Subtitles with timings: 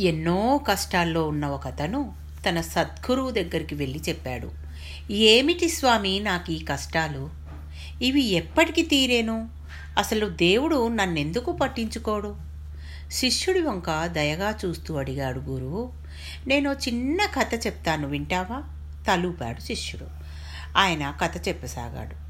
[0.00, 2.14] ఎన్నో కష్టాల్లో ఉన్న ఒకతను
[2.48, 4.50] తన సద్గురువు దగ్గరికి వెళ్ళి చెప్పాడు
[5.12, 7.30] ఏమిటి స్వామి నాకు ఈ కష్టాలు?
[8.02, 9.48] ఇవి ఎప్పటికి తీరేను?
[9.98, 12.36] అసలు దేవుడు నన్నెందుకు పట్టించుకోడు?
[13.10, 15.92] శిష్యుడి వంక దయగా చూస్తూ అడిగాడు గురువు
[16.46, 18.62] నేను చిన్న కథ చెప్తాను వింటావా?
[19.08, 20.06] తలూపాడు శిష్యుడు.
[20.78, 22.28] ఆయన కథ చెప్పసాగాడు.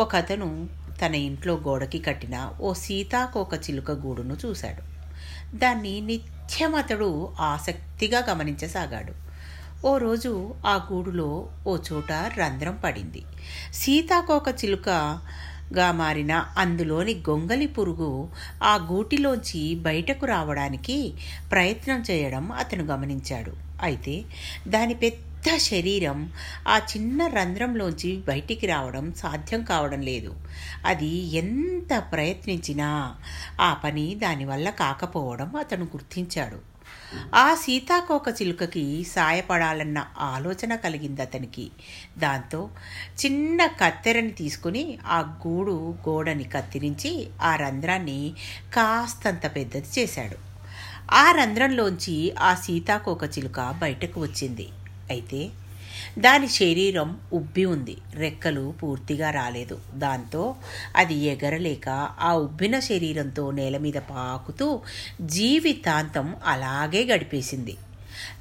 [0.00, 0.68] ఒక అతను
[1.06, 5.01] తన ఇంట్లో గోడకి కట్టిన ఓ సీతాకోక చిలుక గూడును చూశాడు.
[5.54, 9.12] దాన్ని నిత్యం అతడు ఆసక్తిగా గమనించసాగాడు.
[9.86, 13.22] ఓ రోజు ఆ గూడులో ఓ చోట రంధ్రం పడింది.
[13.72, 18.28] సీతాకోక చిలుకగా మారిన అందులోని గొంగలి పురుగు
[18.62, 21.14] ఆ గూటిలోంచి బయటకు రావడానికి
[21.50, 23.52] ప్రయత్నం చేయడం అతను గమనించాడు.
[23.82, 24.24] అయితే
[24.68, 26.32] దాని పెద్ద పెద్ద శరీరం
[26.68, 30.34] ఆ చిన్న రంధ్రంలోంచి బయటికి రావడం సాధ్యం కావడం లేదు.
[30.84, 33.16] అది ఎంత ప్రయత్నించినా
[33.60, 36.58] ఆ పని దానివల్ల కాకపోవడం అతను గుర్తించాడు.
[37.34, 41.70] ఆ సీతాకోక చిలుకకి సాయపడాలన్న ఆలోచన కలిగింది అతనికి.
[42.18, 42.70] దాంతో
[43.26, 48.32] చిన్న కత్తెరని తీసుకుని ఆ గూడు గోడని కత్తిరించి ఆ రంధ్రాన్ని
[48.74, 50.36] కాస్తంత పెద్దది చేశాడు.
[51.14, 54.68] ఆ రంధ్రంలోంచి ఆ సీతాకోక చిలుక బయటకు వచ్చింది.
[55.10, 55.50] అయితే
[56.18, 57.96] దాని శరీరం ఉబ్బి ఉంది.
[58.14, 59.78] రెక్కలు పూర్తిగా రాలేదు.
[59.94, 60.56] దాంతో
[60.96, 61.88] అది ఎగరలేక
[62.20, 64.80] ఆ ఉబ్బిన శరీరంతో నేల మీద పాకుతూ
[65.20, 67.76] జీవితాంతం అలాగే గడిపేసింది.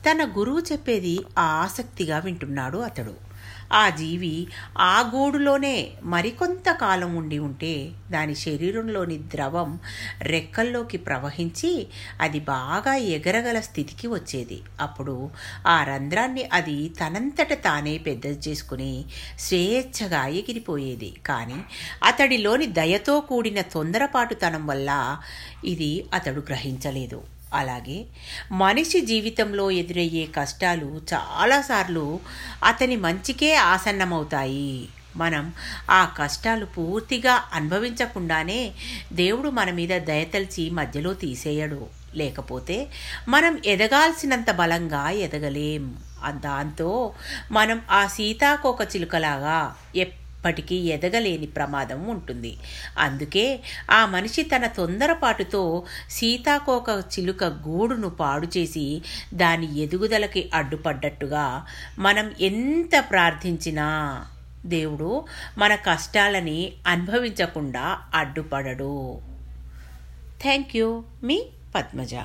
[0.05, 3.30] తన గురువు చెప్పేది ఆసక్తిగా వింటున్నాడు అతడు.
[3.71, 9.79] ఆ జీవి ఆ గూడులోనే మరికొంత కాలం ఉండి ఉంటే దాని శరీరంలోని ద్రవం
[10.21, 11.87] రెక్కల్లోకి ప్రవహించి
[12.21, 14.61] అది బాగా ఎగరగల స్థితికి వచ్చేది.
[14.81, 15.29] అప్పుడు
[15.67, 19.05] ఆ రంధ్రాన్ని అది తనంతట తానే పెద్దది చేసుకుని
[19.39, 21.13] స్వేచ్ఛగా ఎగిరిపోయేది.
[21.25, 21.59] కానీ
[22.03, 25.17] అతడిలోని దయతో కూడిన తొందరపాటుతనం వల్ల
[25.65, 27.40] ఇది అతడు గ్రహించలేదు.
[27.53, 28.05] అలాగే
[28.51, 32.19] మనిషి జీవితంలో ఎదురయ్యే కష్టాలు చాలాసార్లు
[32.63, 34.87] అతని మంచికే ఆసన్నమవుతాయి.
[35.15, 35.53] మనం
[35.89, 38.71] ఆ కష్టాలు పూర్తిగా అనుభవించకుండానే
[39.13, 41.87] దేవుడు మన మీద దయతలిచి మధ్యలో తీసేయడు.
[42.15, 42.87] లేకపోతే
[43.27, 45.97] మనం ఎదగాల్సినంత బలంగా ఎదగలేం.
[46.29, 47.13] దాంతో
[47.51, 49.75] మనం ఆ సీతాకోక చిలుకలాగా
[50.41, 52.57] ఎప్పటికీ ఎదగలేని ప్రమాదం ఉంటుంది.
[52.97, 53.59] అందుకే
[53.91, 59.01] ఆ మనిషి తన తొందరపాటుతో సీతాకోక చిలుక గూడును పాడు చేసి
[59.33, 61.65] దాని ఎదుగుదలకి అడ్డుపడ్డట్టుగా
[61.99, 64.25] మనం ఎంత ప్రార్థించినా
[64.65, 65.25] దేవుడు
[65.57, 69.21] మన కష్టాలని అనుభవించకుండా అడ్డుపడడు.
[70.41, 71.43] థ్యాంక్ యూ మీ
[71.75, 72.23] పద్మజ.